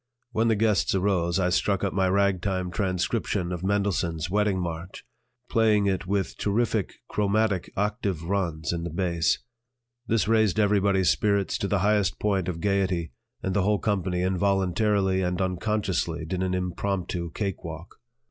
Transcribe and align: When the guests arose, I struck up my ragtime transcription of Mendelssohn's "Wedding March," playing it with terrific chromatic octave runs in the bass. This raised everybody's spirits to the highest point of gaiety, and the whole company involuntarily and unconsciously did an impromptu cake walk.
When 0.31 0.47
the 0.47 0.55
guests 0.55 0.95
arose, 0.95 1.39
I 1.39 1.49
struck 1.49 1.83
up 1.83 1.93
my 1.93 2.07
ragtime 2.09 2.71
transcription 2.71 3.51
of 3.51 3.61
Mendelssohn's 3.63 4.31
"Wedding 4.31 4.57
March," 4.59 5.05
playing 5.47 5.85
it 5.85 6.07
with 6.07 6.39
terrific 6.39 6.95
chromatic 7.07 7.71
octave 7.77 8.23
runs 8.23 8.73
in 8.73 8.83
the 8.83 8.89
bass. 8.89 9.37
This 10.07 10.27
raised 10.27 10.59
everybody's 10.59 11.11
spirits 11.11 11.55
to 11.59 11.67
the 11.67 11.81
highest 11.85 12.17
point 12.19 12.47
of 12.47 12.61
gaiety, 12.61 13.11
and 13.43 13.53
the 13.53 13.61
whole 13.61 13.77
company 13.77 14.23
involuntarily 14.23 15.21
and 15.21 15.39
unconsciously 15.39 16.25
did 16.25 16.41
an 16.41 16.55
impromptu 16.55 17.29
cake 17.35 17.63
walk. 17.63 17.97